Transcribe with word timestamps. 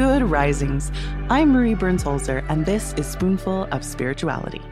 Good 0.00 0.22
risings. 0.22 0.90
I'm 1.28 1.50
Marie 1.50 1.74
Burns 1.74 2.02
Holzer, 2.02 2.42
and 2.48 2.64
this 2.64 2.94
is 2.94 3.06
Spoonful 3.06 3.64
of 3.64 3.84
Spirituality. 3.84 4.62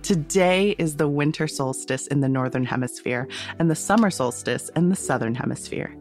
Today 0.00 0.70
is 0.78 0.96
the 0.96 1.06
winter 1.06 1.46
solstice 1.46 2.06
in 2.06 2.20
the 2.20 2.28
Northern 2.30 2.64
Hemisphere 2.64 3.28
and 3.58 3.70
the 3.70 3.74
summer 3.74 4.08
solstice 4.08 4.70
in 4.76 4.88
the 4.88 4.96
Southern 4.96 5.34
Hemisphere. 5.34 5.94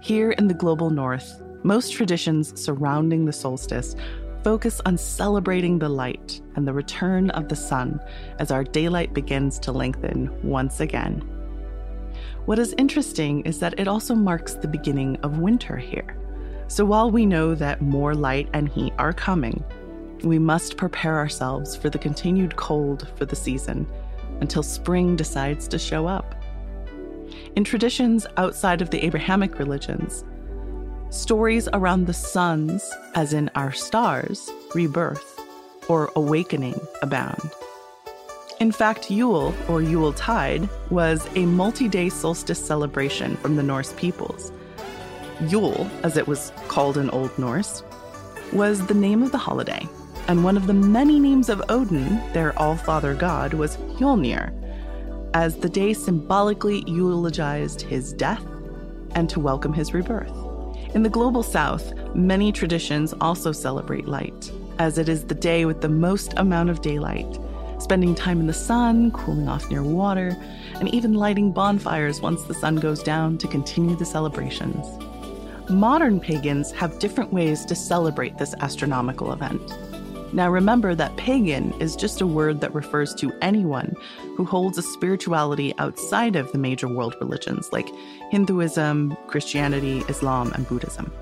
Here 0.00 0.30
in 0.30 0.48
the 0.48 0.54
global 0.54 0.88
North, 0.88 1.42
most 1.62 1.92
traditions 1.92 2.58
surrounding 2.58 3.26
the 3.26 3.34
solstice 3.34 3.94
focus 4.42 4.80
on 4.86 4.96
celebrating 4.96 5.78
the 5.78 5.90
light 5.90 6.40
and 6.56 6.66
the 6.66 6.72
return 6.72 7.28
of 7.32 7.50
the 7.50 7.54
sun 7.56 8.00
as 8.38 8.50
our 8.50 8.64
daylight 8.64 9.12
begins 9.12 9.58
to 9.58 9.72
lengthen 9.72 10.30
once 10.42 10.80
again. 10.80 11.20
What 12.46 12.58
is 12.58 12.74
interesting 12.78 13.42
is 13.42 13.58
that 13.58 13.78
it 13.78 13.88
also 13.88 14.14
marks 14.14 14.54
the 14.54 14.68
beginning 14.68 15.16
of 15.16 15.38
winter 15.38 15.76
here. 15.76 16.16
So 16.70 16.84
while 16.84 17.10
we 17.10 17.26
know 17.26 17.56
that 17.56 17.82
more 17.82 18.14
light 18.14 18.48
and 18.52 18.68
heat 18.68 18.92
are 18.96 19.12
coming, 19.12 19.64
we 20.22 20.38
must 20.38 20.76
prepare 20.76 21.16
ourselves 21.16 21.74
for 21.74 21.90
the 21.90 21.98
continued 21.98 22.54
cold 22.54 23.08
for 23.16 23.24
the 23.24 23.34
season 23.34 23.88
until 24.40 24.62
spring 24.62 25.16
decides 25.16 25.66
to 25.66 25.80
show 25.80 26.06
up. 26.06 26.36
In 27.56 27.64
traditions 27.64 28.24
outside 28.36 28.82
of 28.82 28.90
the 28.90 29.04
Abrahamic 29.04 29.58
religions, 29.58 30.24
stories 31.10 31.68
around 31.72 32.06
the 32.06 32.14
suns, 32.14 32.88
as 33.16 33.32
in 33.32 33.50
our 33.56 33.72
stars, 33.72 34.48
rebirth, 34.72 35.40
or 35.88 36.12
awakening 36.14 36.80
abound. 37.02 37.50
In 38.60 38.70
fact, 38.70 39.10
Yule, 39.10 39.52
or 39.68 39.82
Yule 39.82 40.12
Tide, 40.12 40.68
was 40.88 41.26
a 41.34 41.46
multi 41.46 41.88
day 41.88 42.10
solstice 42.10 42.64
celebration 42.64 43.34
from 43.38 43.56
the 43.56 43.62
Norse 43.64 43.92
peoples 43.94 44.52
Yule, 45.48 45.90
as 46.02 46.16
it 46.16 46.26
was 46.26 46.52
called 46.68 46.98
in 46.98 47.08
Old 47.10 47.36
Norse, 47.38 47.82
was 48.52 48.86
the 48.86 48.94
name 48.94 49.22
of 49.22 49.32
the 49.32 49.38
holiday, 49.38 49.88
and 50.28 50.44
one 50.44 50.56
of 50.56 50.66
the 50.66 50.74
many 50.74 51.18
names 51.18 51.48
of 51.48 51.62
Odin, 51.68 52.16
their 52.32 52.56
all 52.58 52.76
father 52.76 53.14
god, 53.14 53.54
was 53.54 53.76
Jólnir, 53.98 54.52
as 55.34 55.56
the 55.56 55.68
day 55.68 55.92
symbolically 55.92 56.84
eulogized 56.86 57.82
his 57.82 58.12
death 58.12 58.44
and 59.12 59.30
to 59.30 59.40
welcome 59.40 59.72
his 59.72 59.94
rebirth. 59.94 60.32
In 60.94 61.02
the 61.02 61.08
global 61.08 61.42
south, 61.42 61.94
many 62.14 62.52
traditions 62.52 63.14
also 63.20 63.52
celebrate 63.52 64.06
light, 64.06 64.52
as 64.78 64.98
it 64.98 65.08
is 65.08 65.24
the 65.24 65.34
day 65.34 65.64
with 65.64 65.80
the 65.80 65.88
most 65.88 66.34
amount 66.36 66.68
of 66.68 66.82
daylight, 66.82 67.38
spending 67.78 68.14
time 68.14 68.40
in 68.40 68.46
the 68.46 68.52
sun, 68.52 69.10
cooling 69.12 69.48
off 69.48 69.70
near 69.70 69.82
water, 69.82 70.36
and 70.74 70.92
even 70.92 71.14
lighting 71.14 71.52
bonfires 71.52 72.20
once 72.20 72.42
the 72.42 72.54
sun 72.54 72.76
goes 72.76 73.02
down 73.02 73.38
to 73.38 73.48
continue 73.48 73.96
the 73.96 74.04
celebrations. 74.04 74.86
Modern 75.70 76.18
pagans 76.18 76.72
have 76.72 76.98
different 76.98 77.32
ways 77.32 77.64
to 77.66 77.76
celebrate 77.76 78.38
this 78.38 78.54
astronomical 78.58 79.32
event. 79.32 79.62
Now, 80.32 80.50
remember 80.50 80.96
that 80.96 81.16
pagan 81.16 81.72
is 81.80 81.94
just 81.94 82.20
a 82.20 82.26
word 82.26 82.60
that 82.60 82.74
refers 82.74 83.14
to 83.16 83.32
anyone 83.40 83.94
who 84.36 84.44
holds 84.44 84.78
a 84.78 84.82
spirituality 84.82 85.72
outside 85.78 86.34
of 86.34 86.50
the 86.50 86.58
major 86.58 86.88
world 86.88 87.14
religions 87.20 87.68
like 87.72 87.88
Hinduism, 88.32 89.16
Christianity, 89.28 90.02
Islam, 90.08 90.50
and 90.54 90.66
Buddhism. 90.66 91.12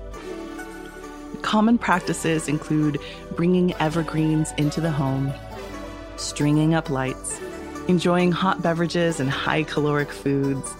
Common 1.43 1.77
practices 1.77 2.47
include 2.47 2.99
bringing 3.35 3.73
evergreens 3.75 4.51
into 4.57 4.81
the 4.81 4.91
home, 4.91 5.31
stringing 6.17 6.73
up 6.73 6.89
lights, 6.89 7.39
enjoying 7.87 8.31
hot 8.31 8.63
beverages 8.63 9.19
and 9.19 9.29
high 9.29 9.61
caloric 9.61 10.11
foods, 10.11 10.73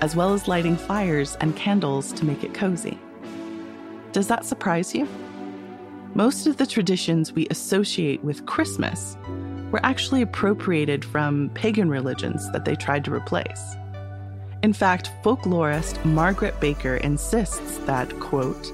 as 0.00 0.16
well 0.16 0.34
as 0.34 0.48
lighting 0.48 0.76
fires 0.76 1.36
and 1.40 1.54
candles 1.54 2.12
to 2.14 2.24
make 2.24 2.42
it 2.42 2.52
cozy. 2.52 2.98
Does 4.12 4.28
that 4.28 4.44
surprise 4.44 4.94
you? 4.94 5.08
Most 6.12 6.46
of 6.46 6.58
the 6.58 6.66
traditions 6.66 7.32
we 7.32 7.46
associate 7.48 8.22
with 8.22 8.44
Christmas 8.44 9.16
were 9.70 9.80
actually 9.82 10.20
appropriated 10.20 11.02
from 11.02 11.48
pagan 11.54 11.88
religions 11.88 12.52
that 12.52 12.66
they 12.66 12.76
tried 12.76 13.06
to 13.06 13.14
replace. 13.14 13.74
In 14.62 14.74
fact, 14.74 15.10
folklorist 15.24 16.04
Margaret 16.04 16.60
Baker 16.60 16.98
insists 16.98 17.78
that, 17.86 18.10
quote, 18.20 18.70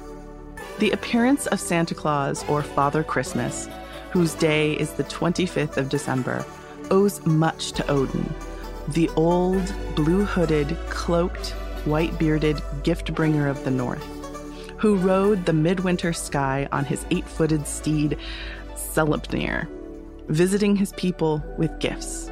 the 0.81 0.91
appearance 0.91 1.47
of 1.47 1.61
Santa 1.61 1.95
Claus 1.95 2.45
or 2.49 2.61
Father 2.61 3.05
Christmas, 3.05 3.69
whose 4.11 4.35
day 4.35 4.73
is 4.73 4.95
the 4.95 5.05
25th 5.05 5.77
of 5.77 5.89
December, 5.89 6.45
owes 6.91 7.25
much 7.25 7.71
to 7.73 7.89
Odin, 7.89 8.29
the 8.89 9.09
old, 9.11 9.73
blue 9.95 10.25
hooded, 10.25 10.77
cloaked, 10.89 11.51
white 11.85 12.19
bearded 12.19 12.61
gift 12.83 13.15
bringer 13.15 13.47
of 13.47 13.63
the 13.65 13.71
North 13.71 14.18
who 14.79 14.97
rode 14.97 15.45
the 15.45 15.53
midwinter 15.53 16.13
sky 16.13 16.69
on 16.73 16.85
his 16.85 17.05
eight 17.11 17.27
footed 17.27 17.67
steed, 17.67 18.17
Sleipnir, 18.75 19.69
visiting 20.29 20.77
his 20.77 20.93
people 20.93 21.43
with 21.59 21.79
gifts. 21.81 22.31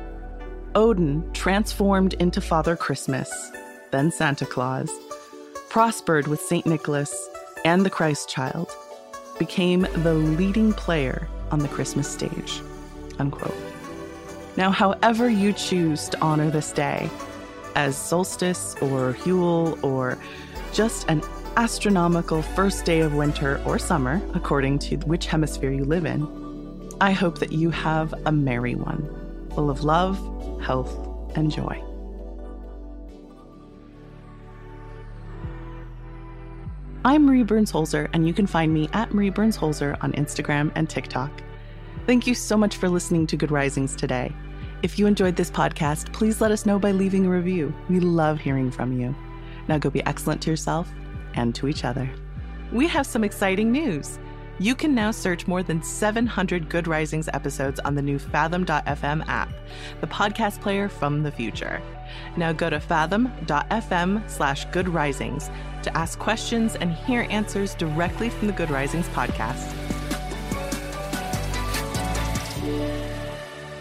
Odin, 0.75 1.29
transformed 1.33 2.15
into 2.15 2.41
Father 2.41 2.77
Christmas, 2.77 3.31
then 3.91 4.11
Santa 4.11 4.47
Claus, 4.47 4.91
prospered 5.69 6.27
with 6.29 6.41
St. 6.41 6.67
Nicholas 6.67 7.29
and 7.65 7.85
the 7.85 7.91
Christ 7.91 8.29
child, 8.29 8.71
became 9.39 9.87
the 10.03 10.15
leading 10.15 10.73
player 10.73 11.29
on 11.51 11.59
the 11.59 11.69
Christmas 11.69 12.09
stage. 12.09 12.61
Unquote. 13.19 13.57
Now, 14.57 14.71
however 14.71 15.29
you 15.29 15.53
choose 15.53 16.09
to 16.11 16.21
honor 16.21 16.51
this 16.51 16.73
day, 16.73 17.11
as 17.75 17.97
solstice 17.97 18.75
or 18.81 19.17
Yule 19.27 19.79
or 19.83 20.19
just 20.73 21.09
an 21.11 21.23
astronomical 21.57 22.43
first 22.43 22.85
day 22.85 23.01
of 23.01 23.15
winter 23.15 23.63
or 23.65 23.79
summer, 23.79 24.21
according 24.35 24.79
to 24.79 24.97
which 24.99 25.27
hemisphere 25.27 25.71
you 25.71 25.85
live 25.85 26.05
in, 26.05 26.23
I 27.01 27.13
hope 27.13 27.39
that 27.39 27.51
you 27.51 27.71
have 27.71 28.15
a 28.27 28.33
merry 28.33 28.75
one, 28.75 29.49
full 29.55 29.71
of 29.71 29.83
love, 29.83 30.19
health, 30.63 30.95
and 31.35 31.51
joy. 31.51 31.83
I'm 37.07 37.25
Marie 37.25 37.43
Burns 37.43 37.73
Holzer, 37.73 38.11
and 38.13 38.27
you 38.27 38.35
can 38.35 38.47
find 38.47 38.75
me 38.75 38.91
at 38.93 39.15
Marie 39.15 39.31
Burns 39.31 39.57
Holzer 39.57 39.97
on 40.03 40.13
Instagram 40.13 40.71
and 40.75 40.91
TikTok. 40.91 41.31
Thank 42.05 42.27
you 42.27 42.35
so 42.35 42.59
much 42.59 42.77
for 42.77 42.89
listening 42.89 43.27
to 43.29 43.37
Good 43.37 43.51
Risings 43.51 43.97
today. 43.97 44.31
If 44.83 44.99
you 44.99 45.07
enjoyed 45.07 45.37
this 45.37 45.51
podcast, 45.51 46.13
please 46.13 46.41
let 46.43 46.51
us 46.51 46.67
know 46.67 46.79
by 46.79 46.91
leaving 46.91 47.25
a 47.25 47.31
review. 47.31 47.73
We 47.89 48.01
love 48.01 48.41
hearing 48.41 48.71
from 48.71 49.01
you. 49.01 49.15
Now 49.69 49.79
go 49.79 49.89
be 49.89 50.05
excellent 50.05 50.43
to 50.43 50.51
yourself 50.51 50.93
and 51.37 51.55
to 51.55 51.69
each 51.69 51.85
other. 51.85 52.11
We 52.73 52.89
have 52.89 53.07
some 53.07 53.23
exciting 53.23 53.71
news. 53.71 54.19
You 54.59 54.75
can 54.75 54.95
now 54.95 55.11
search 55.11 55.47
more 55.47 55.63
than 55.63 55.83
700 55.83 56.71
Good 56.71 56.89
Risings 56.89 57.29
episodes 57.29 57.79
on 57.81 57.95
the 57.95 58.01
new 58.01 58.19
Fathom.fm 58.19 59.27
app, 59.29 59.53
the 60.01 60.07
podcast 60.07 60.63
player 60.63 60.89
from 60.89 61.23
the 61.23 61.31
future. 61.31 61.83
Now 62.39 62.53
go 62.53 62.71
to 62.71 62.81
fathom.fm 62.81 64.31
slash 64.31 64.65
good 64.67 64.89
risings 64.89 65.51
to 65.83 65.97
ask 65.97 66.19
questions 66.19 66.75
and 66.77 66.93
hear 66.93 67.27
answers 67.29 67.75
directly 67.75 68.31
from 68.31 68.47
the 68.47 68.55
Good 68.55 68.71
Risings 68.71 69.09
podcast. 69.09 69.75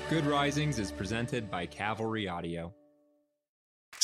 Good 0.10 0.26
Risings 0.26 0.78
is 0.78 0.92
presented 0.92 1.50
by 1.50 1.66
Cavalry 1.66 2.28
Audio. 2.28 2.74